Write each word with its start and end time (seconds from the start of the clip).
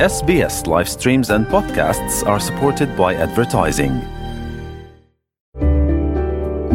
SBS 0.00 0.66
live 0.66 0.88
streams 0.88 1.30
and 1.30 1.46
podcasts 1.46 2.26
are 2.26 2.40
supported 2.40 2.96
by 2.96 3.14
advertising. 3.14 4.00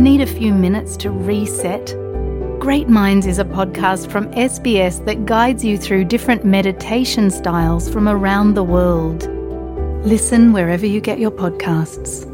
Need 0.01 0.21
a 0.21 0.25
few 0.25 0.53
minutes 0.53 0.95
to 0.95 1.11
reset? 1.11 1.93
Great 2.61 2.87
Minds 2.87 3.27
is 3.27 3.37
a 3.37 3.43
podcast 3.43 4.09
from 4.09 4.31
SBS 4.31 5.03
that 5.03 5.25
guides 5.25 5.65
you 5.65 5.77
through 5.77 6.05
different 6.05 6.45
meditation 6.45 7.29
styles 7.29 7.89
from 7.89 8.07
around 8.07 8.53
the 8.53 8.63
world. 8.63 9.27
Listen 10.05 10.53
wherever 10.53 10.85
you 10.85 11.01
get 11.01 11.19
your 11.19 11.31
podcasts. 11.31 12.25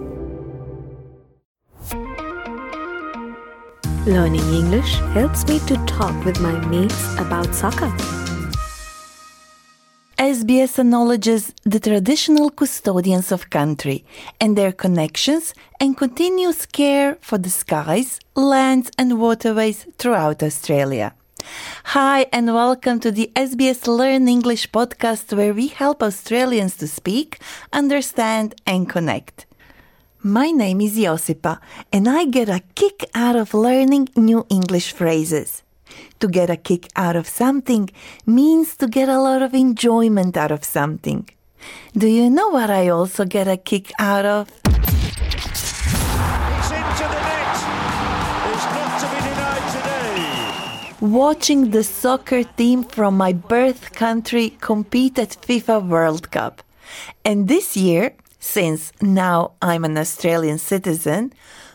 Learning 4.05 4.47
English 4.54 4.97
helps 5.15 5.47
me 5.47 5.57
to 5.61 5.83
talk 5.88 6.23
with 6.25 6.39
my 6.39 6.54
mates 6.67 7.15
about 7.17 7.55
soccer. 7.55 7.92
SBS 10.25 10.79
acknowledges 10.79 11.54
the 11.65 11.79
traditional 11.79 12.50
custodians 12.50 13.32
of 13.32 13.52
country 13.52 14.04
and 14.42 14.57
their 14.57 14.71
connections 14.71 15.54
and 15.79 15.96
continuous 15.96 16.66
care 16.66 17.16
for 17.21 17.38
the 17.38 17.52
skies, 17.52 18.20
lands, 18.36 18.89
and 18.97 19.19
waterways 19.19 19.86
throughout 20.00 20.42
Australia. 20.42 21.14
Hi, 21.93 22.25
and 22.33 22.47
welcome 22.47 23.00
to 23.02 23.11
the 23.11 23.32
SBS 23.36 23.86
Learn 23.86 24.28
English 24.28 24.71
podcast 24.71 25.32
where 25.38 25.54
we 25.54 25.68
help 25.68 26.02
Australians 26.02 26.75
to 26.78 26.88
speak, 26.88 27.39
understand, 27.71 28.55
and 28.66 28.89
connect. 28.89 29.46
My 30.24 30.50
name 30.50 30.82
is 30.82 30.97
Josipa, 30.97 31.60
and 31.94 32.09
I 32.09 32.25
get 32.25 32.50
a 32.50 32.64
kick 32.73 33.05
out 33.14 33.36
of 33.36 33.53
learning 33.53 34.09
new 34.16 34.44
English 34.50 34.92
phrases. 34.92 35.61
To 36.19 36.27
get 36.27 36.49
a 36.49 36.58
kick 36.58 36.88
out 36.95 37.16
of 37.16 37.27
something 37.27 37.89
means 38.25 38.75
to 38.77 38.88
get 38.88 39.09
a 39.09 39.19
lot 39.19 39.41
of 39.41 39.53
enjoyment 39.53 40.37
out 40.37 40.52
of 40.52 40.63
something. 40.63 41.27
Do 41.97 42.07
you 42.07 42.29
know 42.29 42.49
what 42.49 42.69
I 42.69 42.89
also 42.89 43.25
get 43.25 43.47
a 43.47 43.57
kick 43.57 43.91
out 43.99 44.25
of? 44.25 44.49
It's 44.49 44.57
into 46.71 47.07
the 47.13 47.19
net. 47.29 47.57
It's 48.52 48.65
not 48.77 48.91
to 49.02 49.07
be 49.13 49.19
denied 49.27 49.65
today. 49.75 50.93
Watching 51.02 51.71
the 51.71 51.83
soccer 51.83 52.43
team 52.43 52.83
from 52.83 53.17
my 53.17 53.33
birth 53.33 53.91
country 53.93 54.55
compete 54.61 55.17
at 55.19 55.37
FIFA 55.41 55.87
World 55.87 56.31
Cup. 56.31 56.61
And 57.23 57.47
this 57.47 57.75
year, 57.75 58.13
since 58.39 58.91
now 59.02 59.52
I'm 59.61 59.83
an 59.85 59.97
Australian 59.97 60.59
citizen, 60.59 61.33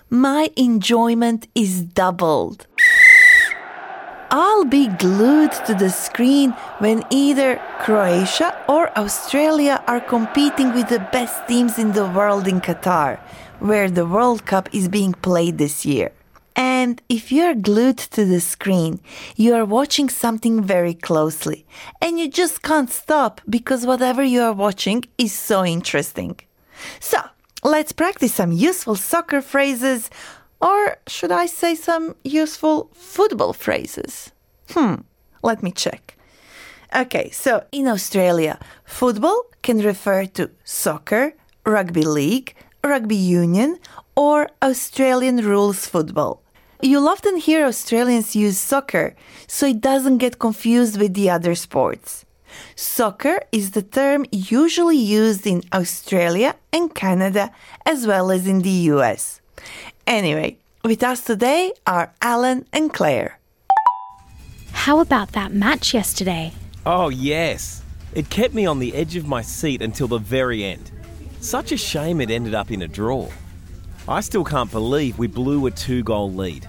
my 0.09 0.51
enjoyment 0.57 1.49
is 1.55 1.83
doubled. 1.83 2.67
I'll 4.33 4.65
be 4.65 4.87
glued 4.87 5.51
to 5.67 5.75
the 5.75 5.91
screen 5.91 6.53
when 6.79 7.03
either 7.11 7.61
Croatia 7.81 8.57
or 8.69 8.97
Australia 8.97 9.83
are 9.89 10.01
competing 10.01 10.73
with 10.73 10.89
the 10.89 11.01
best 11.11 11.49
teams 11.49 11.81
in 11.81 11.91
the 11.93 12.07
world 12.07 12.47
in 12.47 12.61
Qatar, 12.61 13.19
where 13.59 13.91
the 13.91 14.07
World 14.07 14.47
Cup 14.47 14.69
is 14.73 14.87
being 14.87 15.15
played 15.15 15.59
this 15.59 15.85
year. 15.85 16.13
And 16.55 17.03
if 17.09 17.33
you're 17.33 17.57
glued 17.57 17.99
to 18.15 18.25
the 18.25 18.41
screen, 18.41 19.01
you 19.35 19.53
are 19.55 19.65
watching 19.65 20.09
something 20.09 20.63
very 20.63 20.95
closely, 20.95 21.67
and 22.01 22.21
you 22.21 22.31
just 22.31 22.63
can't 22.63 22.91
stop 22.91 23.41
because 23.49 23.85
whatever 23.85 24.23
you 24.23 24.43
are 24.43 24.53
watching 24.53 25.07
is 25.19 25.33
so 25.33 25.65
interesting. 25.65 26.39
So, 27.01 27.19
let's 27.65 27.91
practice 27.91 28.35
some 28.35 28.53
useful 28.53 28.95
soccer 28.95 29.43
phrases 29.43 30.09
or 30.61 30.97
should 31.07 31.33
I 31.33 31.47
say 31.47 31.75
some 31.75 32.15
useful 32.25 32.91
football 32.95 33.53
phrases? 33.53 34.33
Hmm, 34.71 34.97
let 35.43 35.63
me 35.63 35.73
check. 35.73 36.17
Okay, 36.95 37.31
so 37.31 37.65
in 37.73 37.87
Australia, 37.87 38.59
football 38.85 39.45
can 39.63 39.79
refer 39.79 40.27
to 40.27 40.51
soccer, 40.65 41.35
rugby 41.65 42.03
league, 42.03 42.55
rugby 42.83 43.17
union, 43.17 43.79
or 44.17 44.49
Australian 44.63 45.39
rules 45.39 45.87
football. 45.87 46.43
You'll 46.83 47.09
often 47.09 47.37
hear 47.37 47.67
Australians 47.67 48.35
use 48.35 48.59
soccer, 48.59 49.15
so 49.47 49.67
it 49.67 49.81
doesn't 49.81 50.19
get 50.19 50.39
confused 50.39 50.99
with 50.99 51.15
the 51.15 51.31
other 51.31 51.55
sports. 51.55 52.25
Soccer 52.75 53.43
is 53.53 53.73
the 53.73 53.83
term 53.83 54.27
usually 54.33 54.97
used 54.97 55.47
in 55.47 55.63
Australia 55.73 56.57
and 56.73 56.95
Canada 56.95 57.53
as 57.87 58.07
well 58.07 58.31
as 58.31 58.47
in 58.47 58.63
the 58.63 58.91
US. 58.95 59.40
Anyway, 60.07 60.57
with 60.85 61.03
us 61.03 61.23
today 61.23 61.73
are 61.87 62.13
Alan 62.23 62.67
and 62.73 62.93
Claire. 62.93 63.39
How 64.73 65.01
about 65.01 65.33
that 65.33 65.53
match 65.53 65.93
yesterday? 65.95 66.53
Oh, 66.87 67.09
yes. 67.11 67.83
It 68.15 68.31
kept 68.31 68.55
me 68.55 68.67
on 68.67 68.79
the 68.79 68.95
edge 68.95 69.17
of 69.17 69.27
my 69.27 69.43
seat 69.43 69.83
until 69.83 70.09
the 70.09 70.19
very 70.19 70.65
end. 70.65 70.91
Such 71.41 71.73
a 71.73 71.77
shame 71.77 72.21
it 72.21 72.31
ended 72.31 72.55
up 72.55 72.71
in 72.71 72.83
a 72.83 72.89
draw. 72.89 73.29
I 74.09 74.21
still 74.21 74.45
can't 74.45 74.71
believe 74.71 75.19
we 75.19 75.27
blew 75.27 75.67
a 75.67 75.71
two 75.71 76.03
goal 76.03 76.33
lead. 76.33 76.67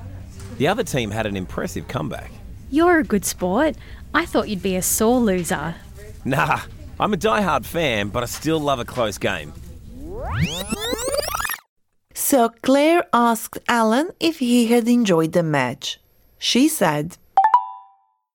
The 0.57 0.67
other 0.67 0.83
team 0.83 1.09
had 1.09 1.25
an 1.25 1.35
impressive 1.35 1.87
comeback. 1.87 2.31
You're 2.69 2.99
a 2.99 3.03
good 3.03 3.25
sport. 3.25 3.75
I 4.13 4.25
thought 4.25 4.49
you'd 4.49 4.61
be 4.61 4.75
a 4.75 4.81
sore 4.81 5.19
loser. 5.19 5.75
Nah, 6.23 6.61
I'm 6.99 7.13
a 7.13 7.17
die-hard 7.17 7.65
fan, 7.65 8.09
but 8.09 8.23
I 8.23 8.27
still 8.27 8.59
love 8.59 8.79
a 8.79 8.85
close 8.85 9.17
game. 9.17 9.53
So 12.31 12.47
Claire 12.61 13.03
asked 13.11 13.59
Alan 13.67 14.11
if 14.21 14.39
he 14.39 14.67
had 14.67 14.87
enjoyed 14.87 15.33
the 15.33 15.43
match. 15.43 15.99
She 16.39 16.69
said, 16.69 17.17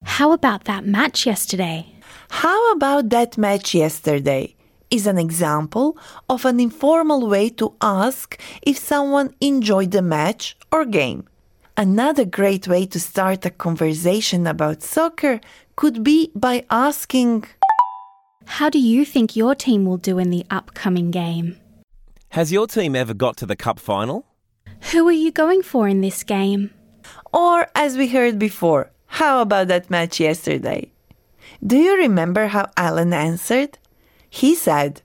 How 0.05 0.33
about 0.33 0.65
that 0.65 0.85
match 0.85 1.25
yesterday? 1.25 1.95
How 2.29 2.73
about 2.73 3.09
that 3.09 3.39
match 3.39 3.75
yesterday? 3.75 4.55
is 4.91 5.07
an 5.07 5.17
example 5.17 5.97
of 6.29 6.45
an 6.45 6.61
informal 6.61 7.27
way 7.27 7.49
to 7.49 7.73
ask 7.81 8.39
if 8.61 8.77
someone 8.77 9.35
enjoyed 9.41 9.93
the 9.93 10.03
match 10.03 10.59
or 10.71 10.85
game. 10.85 11.25
Another 11.75 12.27
great 12.27 12.69
way 12.69 12.85
to 12.85 13.01
start 13.01 13.47
a 13.47 13.51
conversation 13.51 14.47
about 14.47 14.83
soccer 14.83 15.41
could 15.75 16.05
be 16.05 16.31
by 16.35 16.67
asking, 16.69 17.45
How 18.45 18.69
do 18.69 18.79
you 18.79 19.07
think 19.07 19.37
your 19.37 19.55
team 19.55 19.87
will 19.87 19.97
do 19.97 20.19
in 20.19 20.29
the 20.29 20.45
upcoming 20.51 21.11
game? 21.11 21.57
Has 22.37 22.53
your 22.53 22.67
team 22.67 22.95
ever 22.95 23.15
got 23.15 23.39
to 23.39 23.47
the 23.47 23.57
cup 23.57 23.79
final? 23.79 24.27
Who 24.93 25.09
are 25.09 25.21
you 25.25 25.33
going 25.33 25.63
for 25.63 25.89
in 25.89 26.03
this 26.03 26.23
game? 26.23 26.71
or 27.33 27.67
as 27.75 27.97
we 27.97 28.09
heard 28.09 28.39
before, 28.39 28.91
how 29.07 29.41
about 29.41 29.69
that 29.69 29.89
match 29.89 30.21
yesterday? 30.21 30.91
Do 31.67 31.79
you 31.79 31.97
remember 31.97 32.49
how 32.49 32.69
Alan 32.77 33.15
answered? 33.15 33.79
He 34.29 34.55
said, 34.55 35.01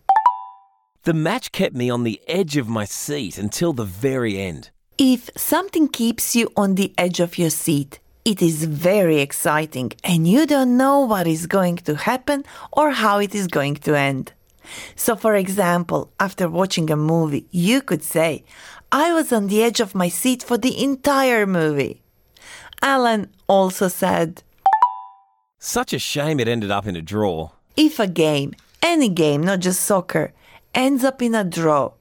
The 1.04 1.14
match 1.14 1.54
kept 1.54 1.74
me 1.74 1.90
on 1.90 2.04
the 2.04 2.20
edge 2.28 2.58
of 2.58 2.68
my 2.68 2.84
seat 2.84 3.38
until 3.38 3.72
the 3.72 3.86
very 3.86 4.38
end. 4.38 4.70
If 4.98 5.30
something 5.38 5.88
keeps 5.88 6.36
you 6.36 6.50
on 6.58 6.76
the 6.76 6.94
edge 6.98 7.22
of 7.22 7.38
your 7.38 7.50
seat, 7.50 8.02
it 8.26 8.42
is 8.42 8.66
very 8.66 9.20
exciting 9.22 9.94
and 10.04 10.28
you 10.28 10.46
don't 10.46 10.76
know 10.76 11.00
what 11.00 11.28
is 11.28 11.48
going 11.48 11.78
to 11.88 11.96
happen 11.96 12.44
or 12.74 12.92
how 12.92 13.20
it 13.20 13.34
is 13.34 13.48
going 13.48 13.76
to 13.86 13.98
end. 13.98 14.34
So, 14.96 15.16
for 15.16 15.36
example, 15.36 16.12
after 16.20 16.50
watching 16.50 16.90
a 16.90 16.96
movie, 16.96 17.48
you 17.52 17.82
could 17.82 18.04
say, 18.04 18.44
I 18.92 19.14
was 19.14 19.32
on 19.32 19.48
the 19.48 19.64
edge 19.64 19.80
of 19.80 19.96
my 19.96 20.10
seat 20.10 20.44
for 20.44 20.58
the 20.58 20.84
entire 20.84 21.46
movie. 21.46 22.02
Alan 22.82 23.30
also 23.48 23.88
said, 23.88 24.44
Such 25.60 25.94
a 25.94 26.00
shame 26.00 26.40
it 26.40 26.48
ended 26.48 26.72
up 26.72 26.88
in 26.88 26.96
a 26.96 27.02
draw. 27.02 27.52
If 27.78 28.00
a 28.00 28.08
game, 28.08 28.54
any 28.82 29.10
game, 29.10 29.44
not 29.44 29.60
just 29.60 29.82
soccer, 29.82 30.34
ends 30.74 31.04
up 31.04 31.22
in 31.22 31.36
a 31.36 31.44
draw, 31.44 31.92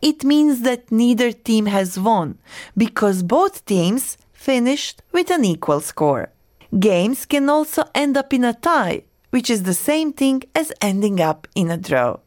it 0.00 0.24
means 0.24 0.62
that 0.62 0.90
neither 0.90 1.32
team 1.32 1.66
has 1.66 1.98
won 1.98 2.38
because 2.76 3.22
both 3.22 3.64
teams 3.64 4.16
finished 4.32 5.02
with 5.12 5.30
an 5.30 5.44
equal 5.44 5.80
score. 5.80 6.30
Games 6.78 7.26
can 7.26 7.48
also 7.48 7.84
end 7.94 8.16
up 8.16 8.32
in 8.32 8.44
a 8.44 8.54
tie, 8.54 9.04
which 9.30 9.50
is 9.50 9.62
the 9.62 9.74
same 9.74 10.12
thing 10.12 10.42
as 10.54 10.72
ending 10.80 11.20
up 11.20 11.46
in 11.54 11.70
a 11.70 11.76
draw. 11.76 12.18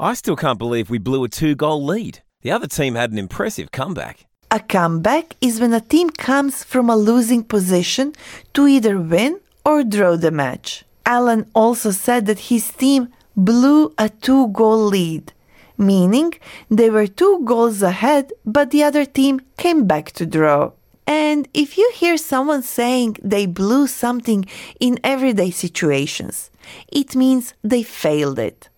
I 0.00 0.14
still 0.14 0.36
can't 0.36 0.58
believe 0.58 0.90
we 0.90 0.98
blew 0.98 1.24
a 1.24 1.28
two-goal 1.28 1.84
lead. 1.84 2.20
The 2.42 2.50
other 2.50 2.66
team 2.66 2.94
had 2.94 3.12
an 3.12 3.18
impressive 3.18 3.70
comeback. 3.70 4.26
A 4.50 4.60
comeback 4.60 5.36
is 5.40 5.60
when 5.60 5.72
a 5.72 5.80
team 5.80 6.10
comes 6.10 6.64
from 6.64 6.90
a 6.90 6.96
losing 6.96 7.44
position 7.44 8.14
to 8.54 8.66
either 8.66 8.98
win 8.98 9.40
or 9.64 9.84
draw 9.84 10.16
the 10.16 10.30
match. 10.30 10.84
Alan 11.06 11.48
also 11.54 11.90
said 11.90 12.26
that 12.26 12.50
his 12.50 12.70
team 12.72 13.08
blew 13.36 13.94
a 13.96 14.08
two 14.08 14.48
goal 14.48 14.84
lead, 14.84 15.32
meaning 15.78 16.32
they 16.70 16.90
were 16.90 17.06
two 17.06 17.42
goals 17.44 17.82
ahead, 17.82 18.32
but 18.44 18.70
the 18.70 18.82
other 18.82 19.04
team 19.04 19.40
came 19.56 19.86
back 19.86 20.12
to 20.12 20.26
draw. 20.26 20.72
And 21.06 21.48
if 21.52 21.76
you 21.76 21.90
hear 21.94 22.16
someone 22.16 22.62
saying 22.62 23.16
they 23.22 23.46
blew 23.46 23.86
something 23.86 24.44
in 24.80 24.98
everyday 25.02 25.50
situations, 25.50 26.50
it 26.88 27.16
means 27.16 27.54
they 27.62 27.82
failed 27.82 28.38
it. 28.38 28.68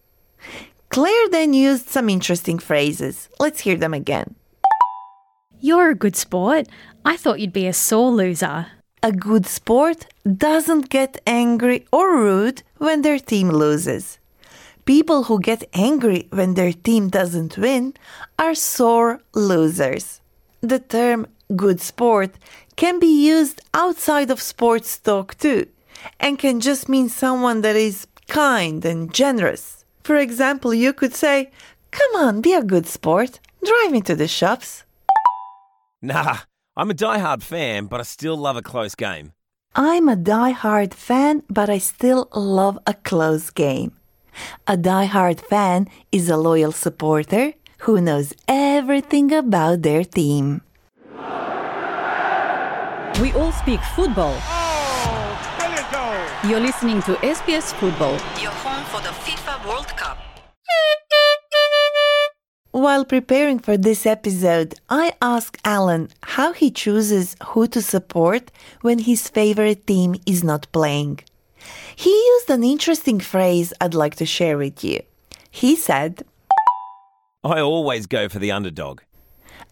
Claire 0.88 1.28
then 1.30 1.52
used 1.52 1.88
some 1.88 2.08
interesting 2.08 2.58
phrases. 2.58 3.28
Let's 3.40 3.60
hear 3.60 3.76
them 3.76 3.94
again. 3.94 4.36
You're 5.60 5.90
a 5.90 5.94
good 5.94 6.16
sport. 6.16 6.68
I 7.04 7.16
thought 7.16 7.40
you'd 7.40 7.52
be 7.52 7.66
a 7.66 7.72
sore 7.72 8.10
loser. 8.10 8.66
A 9.02 9.12
good 9.12 9.46
sport 9.46 10.06
doesn't 10.24 10.88
get 10.88 11.20
angry 11.26 11.86
or 11.92 12.16
rude 12.16 12.62
when 12.78 13.02
their 13.02 13.18
team 13.18 13.50
loses. 13.50 14.18
People 14.84 15.24
who 15.24 15.40
get 15.40 15.68
angry 15.72 16.28
when 16.30 16.54
their 16.54 16.72
team 16.72 17.08
doesn't 17.08 17.58
win 17.58 17.94
are 18.38 18.54
sore 18.54 19.20
losers. 19.34 20.20
The 20.60 20.78
term 20.78 21.26
good 21.56 21.80
sport 21.80 22.32
can 22.76 22.98
be 22.98 23.26
used 23.26 23.62
outside 23.72 24.30
of 24.30 24.40
sports 24.40 24.98
talk 24.98 25.36
too, 25.38 25.66
and 26.18 26.38
can 26.38 26.60
just 26.60 26.88
mean 26.88 27.08
someone 27.08 27.62
that 27.62 27.76
is 27.76 28.06
kind 28.28 28.84
and 28.84 29.12
generous. 29.12 29.84
For 30.02 30.16
example, 30.16 30.74
you 30.74 30.92
could 30.92 31.14
say, 31.14 31.50
Come 31.90 32.16
on, 32.16 32.40
be 32.40 32.52
a 32.54 32.62
good 32.62 32.86
sport. 32.86 33.40
Drive 33.64 33.92
me 33.92 34.00
to 34.02 34.16
the 34.16 34.28
shops. 34.28 34.84
Nah, 36.02 36.38
I'm 36.76 36.90
a 36.90 36.94
die-hard 36.94 37.42
fan, 37.42 37.86
but 37.86 38.00
I 38.00 38.02
still 38.02 38.36
love 38.36 38.56
a 38.56 38.62
close 38.62 38.94
game. 38.94 39.32
I'm 39.76 40.08
a 40.08 40.16
die-hard 40.16 40.92
fan, 40.92 41.42
but 41.48 41.70
I 41.70 41.78
still 41.78 42.28
love 42.34 42.78
a 42.86 42.94
close 42.94 43.50
game. 43.50 43.92
A 44.66 44.76
die-hard 44.76 45.40
fan 45.40 45.88
is 46.10 46.28
a 46.28 46.36
loyal 46.36 46.72
supporter 46.72 47.54
who 47.78 48.00
knows 48.00 48.32
everything 48.48 49.32
about 49.32 49.82
their 49.82 50.04
team. 50.04 50.62
We 53.20 53.32
all 53.34 53.52
speak 53.52 53.80
football. 53.94 54.36
Oh, 54.42 55.56
brilliant 55.56 55.88
goal! 55.92 56.50
You're 56.50 56.58
listening 56.58 57.00
to 57.02 57.14
SBS 57.22 57.72
Football. 57.74 58.14
Your 58.42 58.50
home 58.50 58.84
for 58.86 59.00
the 59.02 59.14
FIFA 59.22 59.68
World 59.68 59.86
Cup. 59.96 60.18
While 62.72 63.04
preparing 63.04 63.60
for 63.60 63.76
this 63.76 64.04
episode, 64.04 64.74
I 64.90 65.12
asked 65.22 65.58
Alan 65.64 66.08
how 66.24 66.52
he 66.52 66.72
chooses 66.72 67.36
who 67.44 67.68
to 67.68 67.80
support 67.80 68.50
when 68.80 68.98
his 68.98 69.28
favorite 69.28 69.86
team 69.86 70.16
is 70.26 70.42
not 70.42 70.66
playing. 70.72 71.20
He 71.94 72.10
used 72.10 72.50
an 72.50 72.64
interesting 72.64 73.20
phrase 73.20 73.72
I'd 73.80 73.94
like 73.94 74.16
to 74.16 74.26
share 74.26 74.58
with 74.58 74.82
you. 74.82 75.00
He 75.52 75.76
said, 75.76 76.24
I 77.44 77.60
always 77.60 78.06
go 78.06 78.28
for 78.28 78.40
the 78.40 78.50
underdog. 78.50 79.02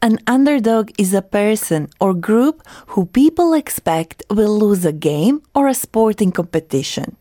An 0.01 0.19
underdog 0.27 0.91
is 0.99 1.15
a 1.15 1.23
person 1.23 1.89
or 2.01 2.13
group 2.13 2.67
who 2.89 3.07
people 3.07 3.55
expect 3.55 4.25
will 4.29 4.59
lose 4.59 4.85
a 4.85 4.93
game 4.93 5.43
or 5.55 5.69
a 5.69 5.75
sporting 5.75 6.33
competition. 6.33 7.17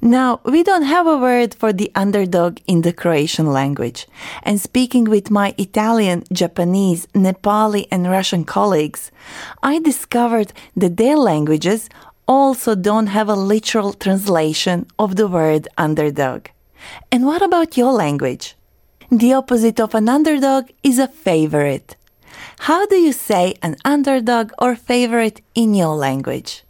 Now, 0.00 0.40
we 0.44 0.62
don't 0.62 0.84
have 0.84 1.08
a 1.08 1.18
word 1.18 1.54
for 1.54 1.72
the 1.72 1.90
underdog 1.94 2.58
in 2.68 2.82
the 2.82 2.92
Croatian 2.92 3.52
language. 3.52 4.06
And 4.44 4.60
speaking 4.60 5.04
with 5.04 5.30
my 5.30 5.54
Italian, 5.58 6.22
Japanese, 6.32 7.06
Nepali, 7.14 7.88
and 7.90 8.08
Russian 8.08 8.44
colleagues, 8.44 9.10
I 9.60 9.80
discovered 9.80 10.52
that 10.76 10.96
their 10.98 11.16
languages 11.16 11.88
also 12.28 12.76
don't 12.76 13.08
have 13.08 13.28
a 13.28 13.34
literal 13.34 13.92
translation 13.92 14.86
of 15.00 15.16
the 15.16 15.26
word 15.26 15.66
underdog. 15.76 16.46
And 17.10 17.26
what 17.26 17.42
about 17.42 17.76
your 17.76 17.92
language? 17.92 18.54
The 19.10 19.32
opposite 19.32 19.80
of 19.80 19.94
an 19.94 20.06
underdog 20.06 20.68
is 20.82 20.98
a 20.98 21.08
favorite. 21.08 21.96
How 22.58 22.84
do 22.84 22.96
you 22.96 23.12
say 23.12 23.54
an 23.62 23.76
underdog 23.82 24.52
or 24.58 24.76
favorite 24.76 25.40
in 25.54 25.72
your 25.72 25.96
language? 25.96 26.62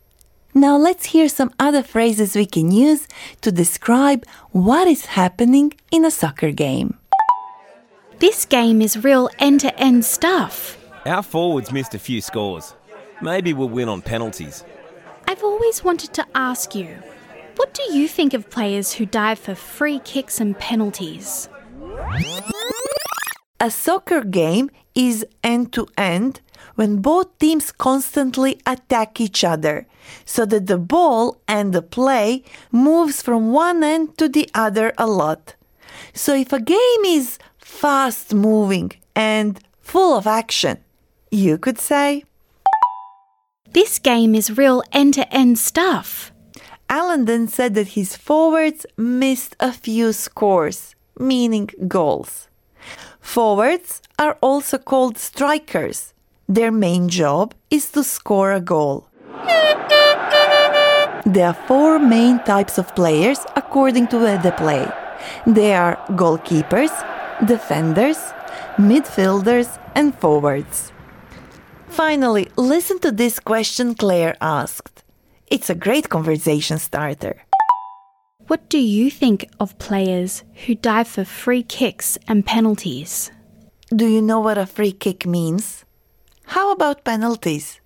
Now 0.54 0.76
let's 0.76 1.06
hear 1.06 1.28
some 1.28 1.52
other 1.58 1.82
phrases 1.82 2.36
we 2.36 2.46
can 2.46 2.70
use 2.70 3.08
to 3.40 3.50
describe 3.50 4.24
what 4.52 4.86
is 4.86 5.06
happening 5.06 5.72
in 5.90 6.04
a 6.04 6.12
soccer 6.12 6.52
game. 6.52 6.96
This 8.20 8.44
game 8.44 8.82
is 8.82 9.02
real 9.02 9.28
end 9.40 9.58
to 9.60 9.76
end 9.76 10.04
stuff. 10.04 10.78
Our 11.06 11.24
forwards 11.24 11.72
missed 11.72 11.96
a 11.96 11.98
few 11.98 12.20
scores. 12.20 12.72
Maybe 13.20 13.52
we'll 13.52 13.68
win 13.68 13.88
on 13.88 14.00
penalties. 14.00 14.64
I've 15.26 15.42
always 15.42 15.82
wanted 15.82 16.14
to 16.14 16.26
ask 16.36 16.76
you 16.76 17.02
what 17.56 17.74
do 17.74 17.82
you 17.92 18.06
think 18.06 18.32
of 18.32 18.48
players 18.48 18.92
who 18.92 19.06
dive 19.06 19.40
for 19.40 19.56
free 19.56 19.98
kicks 19.98 20.40
and 20.40 20.56
penalties? 20.56 21.48
A 23.60 23.70
soccer 23.70 24.22
game 24.22 24.70
is 24.94 25.26
end 25.42 25.72
to 25.72 25.88
end 25.96 26.40
when 26.76 27.02
both 27.02 27.38
teams 27.38 27.72
constantly 27.72 28.60
attack 28.64 29.20
each 29.20 29.42
other 29.42 29.86
so 30.24 30.46
that 30.46 30.66
the 30.66 30.78
ball 30.78 31.38
and 31.48 31.72
the 31.72 31.82
play 31.82 32.44
moves 32.70 33.20
from 33.20 33.52
one 33.52 33.82
end 33.82 34.16
to 34.18 34.28
the 34.28 34.48
other 34.54 34.92
a 34.96 35.06
lot. 35.06 35.54
So 36.14 36.34
if 36.34 36.52
a 36.52 36.60
game 36.60 37.04
is 37.04 37.38
fast 37.58 38.32
moving 38.32 38.92
and 39.16 39.58
full 39.80 40.16
of 40.16 40.26
action, 40.26 40.78
you 41.30 41.58
could 41.58 41.78
say 41.78 42.24
This 43.72 43.98
game 43.98 44.34
is 44.34 44.56
real 44.56 44.82
end 44.92 45.14
to 45.14 45.34
end 45.34 45.58
stuff. 45.58 46.32
Alan 46.88 47.26
then 47.26 47.48
said 47.48 47.74
that 47.74 47.88
his 47.88 48.16
forwards 48.16 48.86
missed 48.96 49.56
a 49.60 49.72
few 49.72 50.12
scores, 50.12 50.94
meaning 51.18 51.68
goals. 51.86 52.48
Forwards 53.20 54.00
are 54.18 54.38
also 54.40 54.78
called 54.78 55.18
strikers. 55.18 56.14
Their 56.48 56.72
main 56.72 57.08
job 57.08 57.54
is 57.70 57.90
to 57.92 58.02
score 58.02 58.52
a 58.52 58.60
goal. 58.60 59.08
There 61.26 61.46
are 61.46 61.66
four 61.66 61.98
main 61.98 62.38
types 62.44 62.78
of 62.78 62.94
players 62.94 63.40
according 63.54 64.06
to 64.08 64.18
where 64.18 64.38
they 64.38 64.52
play. 64.52 64.90
They 65.46 65.74
are 65.74 65.96
goalkeepers, 66.10 66.92
defenders, 67.46 68.18
midfielders, 68.78 69.78
and 69.94 70.14
forwards. 70.18 70.92
Finally, 71.88 72.48
listen 72.56 72.98
to 73.00 73.10
this 73.10 73.40
question 73.40 73.94
Claire 73.94 74.36
asked. 74.40 75.02
It's 75.48 75.68
a 75.68 75.74
great 75.74 76.08
conversation 76.08 76.78
starter. 76.78 77.42
What 78.48 78.70
do 78.70 78.78
you 78.78 79.10
think 79.10 79.46
of 79.60 79.78
players 79.78 80.42
who 80.64 80.74
dive 80.74 81.06
for 81.06 81.26
free 81.26 81.62
kicks 81.62 82.16
and 82.26 82.46
penalties? 82.46 83.30
Do 83.94 84.06
you 84.06 84.22
know 84.22 84.40
what 84.40 84.56
a 84.56 84.64
free 84.64 84.92
kick 84.92 85.26
means? 85.26 85.84
How 86.46 86.72
about 86.72 87.04
penalties? 87.04 87.78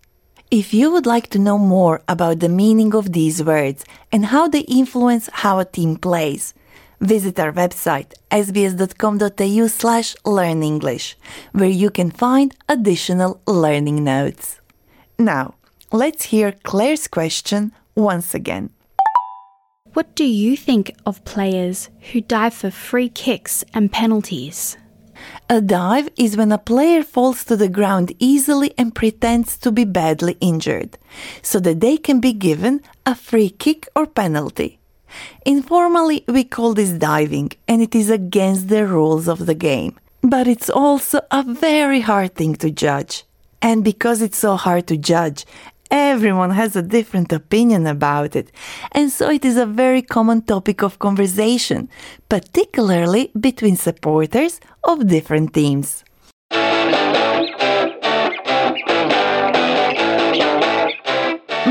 If 0.53 0.73
you 0.73 0.93
would 0.93 1.05
like 1.05 1.31
to 1.31 1.41
know 1.41 1.59
more 1.59 2.01
about 2.07 2.39
the 2.39 2.49
meaning 2.49 2.95
of 2.95 3.13
these 3.13 3.43
words 3.43 3.85
and 4.13 4.27
how 4.27 4.47
they 4.47 4.61
influence 4.61 5.29
how 5.33 5.59
a 5.59 5.65
team 5.65 5.97
plays, 5.97 6.55
visit 7.01 7.41
our 7.41 7.51
website 7.51 8.15
sbs.com.au 8.31 9.67
slash 9.67 10.15
learn 10.25 10.63
English, 10.63 11.17
where 11.51 11.69
you 11.69 11.91
can 11.91 12.13
find 12.13 12.55
additional 12.69 13.41
learning 13.49 14.05
notes. 14.05 14.61
Now, 15.19 15.55
let's 15.91 16.27
hear 16.27 16.53
Claire's 16.63 17.09
question 17.09 17.73
once 17.97 18.33
again. 18.33 18.71
What 19.95 20.15
do 20.15 20.25
you 20.25 20.57
think 20.57 20.95
of 21.05 21.23
players 21.27 21.91
who 22.13 22.23
dive 22.23 22.55
for 22.55 22.71
free 22.71 23.11
kicks 23.11 23.63
and 23.75 23.93
penalties? 23.93 24.79
A 25.51 25.61
dive 25.61 26.09
is 26.17 26.35
when 26.35 26.51
a 26.51 26.57
player 26.57 27.03
falls 27.03 27.45
to 27.45 27.57
the 27.57 27.69
ground 27.69 28.15
easily 28.19 28.73
and 28.79 28.95
pretends 28.95 29.59
to 29.59 29.71
be 29.71 29.85
badly 29.85 30.39
injured, 30.41 30.97
so 31.43 31.61
that 31.61 31.81
they 31.81 31.99
can 31.99 32.21
be 32.21 32.33
given 32.33 32.81
a 33.05 33.15
free 33.15 33.51
kick 33.51 33.87
or 33.95 34.07
penalty. 34.07 34.79
Informally, 35.45 36.25
we 36.27 36.45
call 36.45 36.73
this 36.73 36.93
diving, 36.93 37.53
and 37.69 37.83
it 37.83 37.95
is 37.95 38.09
against 38.09 38.69
the 38.69 38.87
rules 38.87 39.29
of 39.29 39.45
the 39.45 39.55
game. 39.55 40.01
But 40.23 40.49
it's 40.49 40.71
also 40.71 41.21
a 41.31 41.43
very 41.43 42.01
hard 42.01 42.35
thing 42.35 42.55
to 42.57 42.71
judge. 42.71 43.25
And 43.61 43.85
because 43.85 44.23
it's 44.23 44.39
so 44.39 44.57
hard 44.57 44.87
to 44.87 44.97
judge, 44.97 45.45
everyone 45.93 46.51
has 46.51 46.75
a 46.75 46.83
different 46.83 47.33
opinion 47.33 47.87
about 47.87 48.35
it. 48.35 48.51
And 48.93 49.13
so 49.13 49.31
it 49.31 49.45
is 49.45 49.59
a 49.59 49.67
very 49.67 50.03
common 50.03 50.43
topic 50.43 50.83
of 50.83 50.99
conversation, 50.99 51.89
particularly 52.29 53.31
between 53.39 53.77
supporters 53.77 54.59
of 54.83 55.07
different 55.07 55.53
teams. 55.53 56.03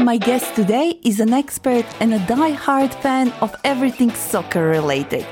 My 0.03 0.17
guest 0.17 0.55
today 0.55 0.99
is 1.03 1.19
an 1.19 1.33
expert 1.33 1.85
and 1.99 2.13
a 2.13 2.19
die-hard 2.27 2.93
fan 2.95 3.31
of 3.41 3.55
everything 3.63 4.11
soccer 4.11 4.67
related. 4.67 5.25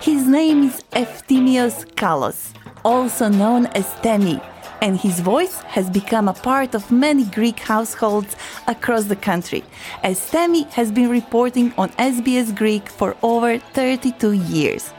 His 0.00 0.26
name 0.26 0.64
is 0.64 0.82
Eftimios 0.92 1.84
Kalos, 1.94 2.52
also 2.84 3.28
known 3.28 3.66
as 3.66 3.92
Temi, 4.00 4.40
and 4.82 4.98
his 4.98 5.20
voice 5.20 5.60
has 5.76 5.88
become 5.88 6.26
a 6.28 6.34
part 6.34 6.74
of 6.74 6.90
many 6.90 7.24
Greek 7.24 7.60
households 7.60 8.36
across 8.66 9.04
the 9.04 9.16
country, 9.16 9.62
as 10.02 10.28
Temi 10.30 10.64
has 10.78 10.90
been 10.90 11.08
reporting 11.08 11.72
on 11.78 11.88
SBS 12.12 12.54
Greek 12.54 12.88
for 12.88 13.16
over 13.22 13.58
32 13.58 14.32
years. 14.32 14.92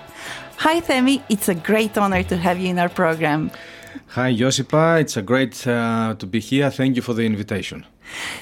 Hi, 0.58 0.80
Themi. 0.80 1.22
It's 1.28 1.50
a 1.50 1.56
great 1.56 1.98
honor 1.98 2.24
to 2.24 2.38
have 2.38 2.58
you 2.58 2.70
in 2.70 2.80
our 2.80 2.88
program. 2.88 3.52
Hi, 4.16 4.32
Josipa. 4.34 5.02
It's 5.02 5.18
a 5.18 5.22
great 5.22 5.68
uh, 5.68 6.16
to 6.18 6.26
be 6.26 6.40
here. 6.40 6.70
Thank 6.72 6.96
you 6.96 7.02
for 7.02 7.14
the 7.14 7.26
invitation. 7.26 7.86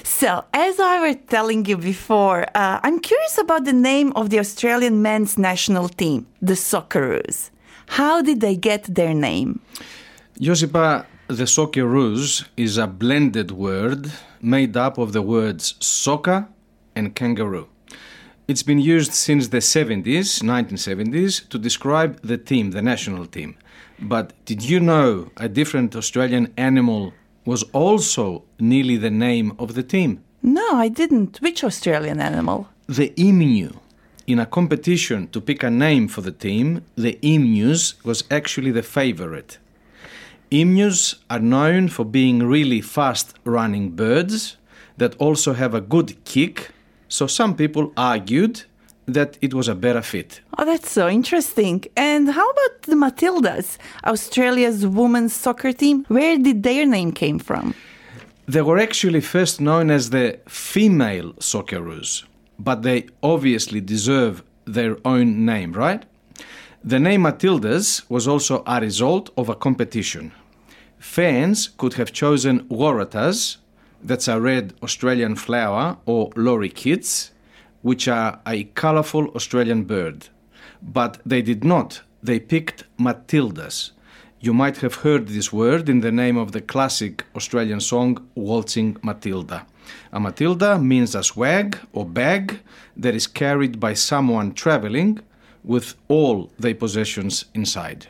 So, 0.04 0.44
as 0.54 0.78
I 0.78 1.00
was 1.00 1.16
telling 1.28 1.64
you 1.64 1.76
before, 1.76 2.46
uh, 2.54 2.78
I'm 2.84 3.00
curious 3.00 3.38
about 3.38 3.64
the 3.64 3.72
name 3.72 4.12
of 4.14 4.30
the 4.30 4.38
Australian 4.38 5.02
men's 5.02 5.36
national 5.36 5.88
team, 5.88 6.26
the 6.40 6.54
Socceroos. 6.54 7.50
How 7.86 8.22
did 8.22 8.40
they 8.40 8.54
get 8.54 8.82
their 8.94 9.14
name? 9.14 9.60
Josipa, 10.40 11.06
the 11.28 11.44
Socceroos 11.44 12.46
is 12.56 12.76
a 12.76 12.86
blended 12.86 13.50
word 13.52 14.12
made 14.40 14.76
up 14.76 14.98
of 14.98 15.12
the 15.12 15.22
words 15.22 15.74
soccer 15.80 16.48
and 16.94 17.14
kangaroo. 17.14 17.68
It's 18.48 18.62
been 18.62 18.80
used 18.80 19.12
since 19.14 19.48
the 19.48 19.58
70s, 19.58 20.42
1970s, 20.42 21.48
to 21.48 21.58
describe 21.58 22.20
the 22.22 22.36
team, 22.36 22.72
the 22.72 22.82
national 22.82 23.26
team. 23.26 23.56
But 23.98 24.32
did 24.44 24.62
you 24.64 24.80
know 24.80 25.30
a 25.36 25.48
different 25.48 25.94
Australian 25.94 26.52
animal 26.56 27.14
was 27.44 27.62
also 27.72 28.42
nearly 28.58 28.96
the 28.96 29.10
name 29.10 29.54
of 29.58 29.74
the 29.74 29.82
team? 29.82 30.22
No, 30.42 30.74
I 30.74 30.88
didn't. 30.88 31.40
Which 31.40 31.62
Australian 31.62 32.20
animal? 32.20 32.68
The 32.88 33.12
emu. 33.18 33.70
In 34.26 34.38
a 34.40 34.46
competition 34.46 35.28
to 35.28 35.40
pick 35.40 35.62
a 35.62 35.70
name 35.70 36.08
for 36.08 36.20
the 36.20 36.32
team, 36.32 36.84
the 36.96 37.18
emus 37.22 37.94
was 38.04 38.24
actually 38.30 38.72
the 38.72 38.82
favorite. 38.82 39.58
Emus 40.52 41.14
are 41.30 41.38
known 41.38 41.88
for 41.88 42.04
being 42.04 42.40
really 42.40 42.82
fast 42.82 43.34
running 43.44 43.88
birds 43.88 44.58
that 44.98 45.16
also 45.16 45.54
have 45.54 45.72
a 45.72 45.80
good 45.80 46.22
kick, 46.26 46.68
so 47.08 47.26
some 47.26 47.56
people 47.56 47.90
argued 47.96 48.64
that 49.06 49.38
it 49.40 49.54
was 49.54 49.66
a 49.66 49.74
better 49.74 50.02
fit. 50.02 50.42
Oh, 50.58 50.66
that's 50.66 50.90
so 50.90 51.08
interesting. 51.08 51.84
And 51.96 52.28
how 52.28 52.50
about 52.50 52.82
the 52.82 52.96
Matildas, 52.96 53.78
Australia's 54.04 54.86
women's 54.86 55.32
soccer 55.32 55.72
team? 55.72 56.04
Where 56.08 56.36
did 56.36 56.62
their 56.62 56.84
name 56.84 57.12
came 57.12 57.38
from? 57.38 57.74
They 58.46 58.60
were 58.60 58.78
actually 58.78 59.22
first 59.22 59.58
known 59.58 59.90
as 59.90 60.10
the 60.10 60.38
female 60.46 61.32
Socceroos, 61.40 62.24
but 62.58 62.82
they 62.82 63.06
obviously 63.22 63.80
deserve 63.80 64.42
their 64.66 64.98
own 65.06 65.46
name, 65.46 65.72
right? 65.72 66.04
The 66.84 67.00
name 67.00 67.22
Matildas 67.22 68.02
was 68.10 68.28
also 68.28 68.62
a 68.66 68.80
result 68.80 69.30
of 69.38 69.48
a 69.48 69.54
competition. 69.54 70.32
Fans 71.02 71.68
could 71.78 71.94
have 71.94 72.12
chosen 72.12 72.60
Waratahs, 72.68 73.56
that's 74.04 74.28
a 74.28 74.40
red 74.40 74.72
Australian 74.84 75.34
flower, 75.34 75.98
or 76.06 76.30
lorikeets, 76.30 77.32
which 77.82 78.06
are 78.06 78.38
a 78.46 78.64
colorful 78.74 79.26
Australian 79.34 79.82
bird. 79.82 80.28
But 80.80 81.20
they 81.26 81.42
did 81.42 81.64
not. 81.64 82.02
They 82.22 82.38
picked 82.38 82.84
Matildas. 82.98 83.90
You 84.40 84.54
might 84.54 84.76
have 84.78 85.02
heard 85.02 85.26
this 85.26 85.52
word 85.52 85.88
in 85.88 86.00
the 86.00 86.12
name 86.12 86.36
of 86.36 86.52
the 86.52 86.60
classic 86.60 87.24
Australian 87.34 87.80
song 87.80 88.24
Waltzing 88.36 88.96
Matilda. 89.02 89.66
A 90.12 90.20
Matilda 90.20 90.78
means 90.78 91.16
a 91.16 91.24
swag 91.24 91.78
or 91.92 92.06
bag 92.06 92.60
that 92.96 93.16
is 93.16 93.26
carried 93.26 93.80
by 93.80 93.94
someone 93.94 94.54
traveling 94.54 95.18
with 95.64 95.96
all 96.06 96.52
their 96.60 96.76
possessions 96.76 97.46
inside. 97.54 98.06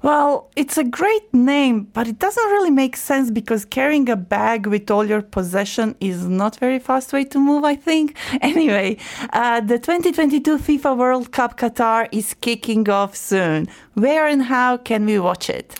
Well, 0.00 0.48
it's 0.54 0.78
a 0.78 0.84
great 0.84 1.34
name, 1.34 1.88
but 1.92 2.06
it 2.06 2.20
doesn't 2.20 2.50
really 2.50 2.70
make 2.70 2.96
sense 2.96 3.32
because 3.32 3.64
carrying 3.64 4.08
a 4.08 4.14
bag 4.14 4.66
with 4.68 4.88
all 4.92 5.04
your 5.04 5.22
possession 5.22 5.96
is 6.00 6.24
not 6.24 6.56
very 6.56 6.78
fast 6.78 7.12
way 7.12 7.24
to 7.24 7.38
move, 7.38 7.64
I 7.64 7.74
think. 7.74 8.16
Anyway, 8.40 8.96
uh, 9.32 9.60
the 9.60 9.78
2022 9.78 10.58
FIFA 10.58 10.96
World 10.96 11.32
Cup 11.32 11.58
Qatar 11.58 12.08
is 12.12 12.34
kicking 12.34 12.88
off 12.88 13.16
soon. 13.16 13.66
Where 13.94 14.26
and 14.26 14.42
how 14.44 14.76
can 14.76 15.04
we 15.06 15.18
watch 15.18 15.50
it? 15.50 15.74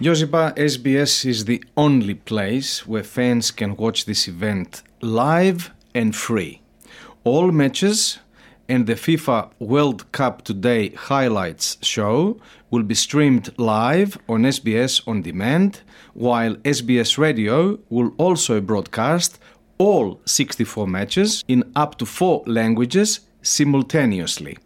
Josipa, 0.00 0.54
SBS 0.56 1.24
is 1.24 1.44
the 1.44 1.62
only 1.76 2.14
place 2.14 2.86
where 2.86 3.04
fans 3.04 3.50
can 3.52 3.76
watch 3.76 4.04
this 4.04 4.26
event 4.26 4.82
live 5.00 5.70
and 5.94 6.14
free. 6.14 6.60
All 7.24 7.52
matches 7.52 8.18
and 8.68 8.86
the 8.86 8.94
FIFA 8.94 9.50
World 9.58 10.10
Cup 10.12 10.42
Today 10.42 10.90
highlights 10.90 11.78
show 11.82 12.40
will 12.72 12.82
be 12.82 12.94
streamed 12.94 13.52
live 13.58 14.18
on 14.28 14.42
SBS 14.42 15.06
On 15.06 15.22
Demand, 15.22 15.82
while 16.14 16.56
SBS 16.64 17.18
Radio 17.18 17.78
will 17.90 18.12
also 18.16 18.60
broadcast 18.60 19.38
all 19.78 20.20
64 20.24 20.88
matches 20.88 21.44
in 21.48 21.62
up 21.76 21.98
to 21.98 22.06
four 22.06 22.42
languages 22.46 23.20
simultaneously 23.42 24.56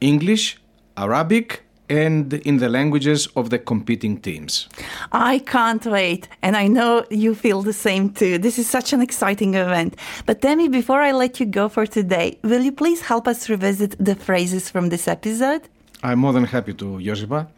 English, 0.00 0.58
Arabic, 0.96 1.62
and 1.88 2.32
in 2.32 2.56
the 2.56 2.68
languages 2.68 3.28
of 3.36 3.50
the 3.50 3.58
competing 3.58 4.18
teams. 4.18 4.68
I 5.12 5.40
can't 5.40 5.84
wait, 5.84 6.28
and 6.40 6.56
I 6.56 6.66
know 6.66 7.04
you 7.10 7.34
feel 7.34 7.60
the 7.60 7.72
same 7.72 8.10
too. 8.10 8.38
This 8.38 8.58
is 8.58 8.68
such 8.68 8.94
an 8.94 9.02
exciting 9.02 9.54
event. 9.54 9.96
But 10.24 10.40
Demi, 10.40 10.68
before 10.68 11.02
I 11.02 11.12
let 11.12 11.38
you 11.38 11.46
go 11.46 11.68
for 11.68 11.86
today, 11.86 12.38
will 12.42 12.62
you 12.62 12.72
please 12.72 13.02
help 13.02 13.28
us 13.28 13.50
revisit 13.50 13.96
the 13.98 14.14
phrases 14.14 14.70
from 14.70 14.88
this 14.88 15.06
episode? 15.06 15.68
I'm 16.02 16.18
more 16.18 16.32
than 16.32 16.44
happy 16.44 16.74
to, 16.74 16.98
Josipa. 16.98 17.48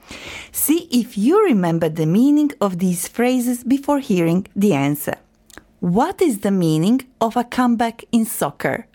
See 0.52 0.88
if 0.90 1.16
you 1.16 1.42
remember 1.44 1.88
the 1.88 2.06
meaning 2.06 2.50
of 2.60 2.78
these 2.78 3.08
phrases 3.08 3.64
before 3.64 4.00
hearing 4.00 4.46
the 4.54 4.74
answer. 4.74 5.16
What 5.80 6.20
is 6.20 6.40
the 6.40 6.50
meaning 6.50 7.00
of 7.20 7.36
a 7.36 7.44
comeback 7.44 8.04
in 8.12 8.24
soccer? 8.26 8.86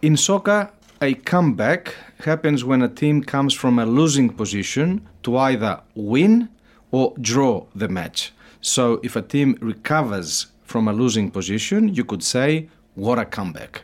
In 0.00 0.16
soccer, 0.16 0.70
a 1.02 1.14
comeback 1.14 1.94
happens 2.24 2.64
when 2.64 2.82
a 2.82 2.88
team 2.88 3.22
comes 3.22 3.52
from 3.52 3.78
a 3.78 3.86
losing 3.86 4.30
position 4.30 5.06
to 5.24 5.36
either 5.36 5.80
win 5.94 6.48
or 6.92 7.14
draw 7.20 7.66
the 7.74 7.88
match. 7.88 8.32
So, 8.60 9.00
if 9.02 9.16
a 9.16 9.22
team 9.22 9.56
recovers 9.60 10.46
from 10.64 10.88
a 10.88 10.92
losing 10.92 11.30
position, 11.30 11.94
you 11.94 12.04
could 12.04 12.22
say, 12.22 12.68
What 12.94 13.18
a 13.18 13.24
comeback. 13.24 13.82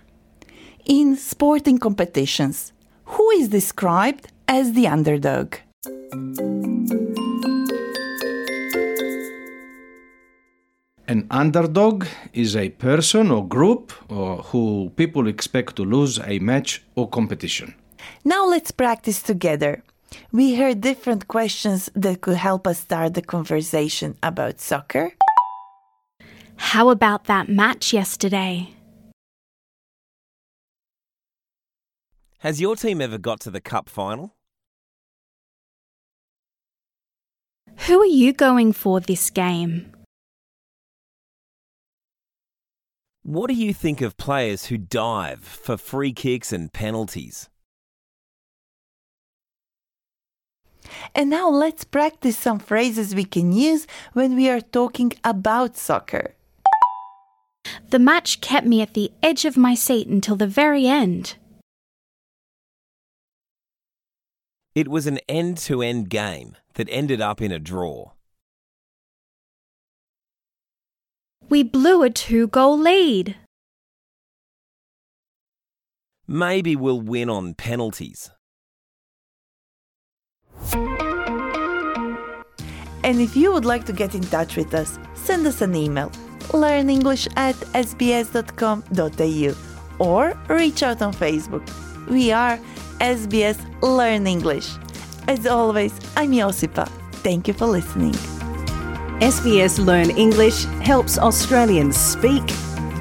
In 0.86 1.16
sporting 1.16 1.78
competitions, 1.78 2.74
who 3.06 3.30
is 3.30 3.48
described 3.48 4.28
as 4.46 4.74
the 4.74 4.86
underdog? 4.86 5.54
An 11.08 11.26
underdog 11.30 12.06
is 12.34 12.54
a 12.54 12.68
person 12.68 13.30
or 13.30 13.48
group 13.48 13.94
or 14.10 14.42
who 14.42 14.92
people 14.96 15.26
expect 15.26 15.76
to 15.76 15.86
lose 15.86 16.20
a 16.20 16.38
match 16.40 16.82
or 16.96 17.08
competition. 17.08 17.74
Now 18.22 18.46
let's 18.46 18.70
practice 18.70 19.22
together. 19.22 19.82
We 20.32 20.56
heard 20.56 20.82
different 20.82 21.28
questions 21.28 21.88
that 21.94 22.20
could 22.20 22.36
help 22.36 22.66
us 22.66 22.80
start 22.80 23.14
the 23.14 23.22
conversation 23.22 24.18
about 24.22 24.60
soccer. 24.60 25.14
How 26.56 26.90
about 26.90 27.24
that 27.24 27.48
match 27.48 27.94
yesterday? 27.94 28.74
Has 32.44 32.60
your 32.60 32.76
team 32.76 33.00
ever 33.00 33.16
got 33.16 33.40
to 33.40 33.50
the 33.50 33.58
cup 33.58 33.88
final? 33.88 34.34
Who 37.86 38.02
are 38.02 38.04
you 38.22 38.34
going 38.34 38.74
for 38.74 39.00
this 39.00 39.30
game? 39.30 39.90
What 43.22 43.48
do 43.48 43.54
you 43.54 43.72
think 43.72 44.02
of 44.02 44.18
players 44.18 44.66
who 44.66 44.76
dive 44.76 45.42
for 45.42 45.78
free 45.78 46.12
kicks 46.12 46.52
and 46.52 46.70
penalties? 46.70 47.48
And 51.14 51.30
now 51.30 51.48
let's 51.48 51.84
practice 51.84 52.36
some 52.36 52.58
phrases 52.58 53.14
we 53.14 53.24
can 53.24 53.54
use 53.54 53.86
when 54.12 54.36
we 54.36 54.50
are 54.50 54.60
talking 54.60 55.14
about 55.24 55.78
soccer. 55.78 56.34
The 57.88 57.98
match 57.98 58.42
kept 58.42 58.66
me 58.66 58.82
at 58.82 58.92
the 58.92 59.12
edge 59.22 59.46
of 59.46 59.56
my 59.56 59.74
seat 59.74 60.08
until 60.08 60.36
the 60.36 60.46
very 60.46 60.86
end. 60.86 61.36
It 64.74 64.88
was 64.88 65.06
an 65.06 65.18
end 65.28 65.58
to 65.58 65.82
end 65.82 66.10
game 66.10 66.56
that 66.74 66.88
ended 66.90 67.20
up 67.20 67.40
in 67.40 67.52
a 67.52 67.58
draw. 67.58 68.12
We 71.48 71.62
blew 71.62 72.02
a 72.02 72.10
two 72.10 72.48
goal 72.48 72.78
lead. 72.78 73.36
Maybe 76.26 76.74
we'll 76.74 77.00
win 77.00 77.30
on 77.30 77.54
penalties. 77.54 78.30
And 83.04 83.20
if 83.20 83.36
you 83.36 83.52
would 83.52 83.66
like 83.66 83.84
to 83.84 83.92
get 83.92 84.14
in 84.14 84.22
touch 84.22 84.56
with 84.56 84.72
us, 84.74 84.98
send 85.14 85.46
us 85.46 85.60
an 85.60 85.76
email 85.76 86.10
learnenglish 86.48 87.28
at 87.36 87.54
sbs.com.au 87.74 89.54
or 89.98 90.38
reach 90.48 90.82
out 90.82 91.02
on 91.02 91.12
Facebook. 91.12 91.68
We 92.08 92.32
are 92.32 92.58
SBS 93.04 93.58
Learn 93.82 94.26
English. 94.26 94.66
As 95.28 95.46
always, 95.46 95.92
I'm 96.16 96.32
Josipa. 96.32 96.88
Thank 97.22 97.46
you 97.46 97.52
for 97.52 97.66
listening. 97.66 98.14
SBS 99.20 99.78
Learn 99.78 100.08
English 100.16 100.64
helps 100.80 101.18
Australians 101.18 101.98
speak, 101.98 102.42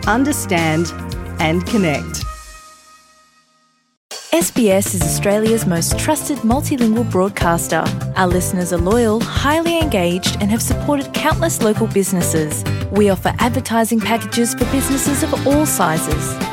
understand, 0.05 0.93
and 1.39 1.65
connect. 1.65 2.21
SBS 4.33 4.93
is 4.93 5.01
Australia's 5.01 5.65
most 5.65 5.97
trusted 5.97 6.39
multilingual 6.39 7.09
broadcaster. 7.09 7.85
Our 8.17 8.27
listeners 8.27 8.73
are 8.73 8.81
loyal, 8.81 9.21
highly 9.21 9.79
engaged, 9.79 10.35
and 10.41 10.51
have 10.51 10.61
supported 10.61 11.13
countless 11.13 11.61
local 11.61 11.87
businesses. 11.87 12.65
We 12.91 13.09
offer 13.09 13.31
advertising 13.39 14.01
packages 14.01 14.53
for 14.53 14.65
businesses 14.65 15.23
of 15.23 15.47
all 15.47 15.65
sizes. 15.65 16.52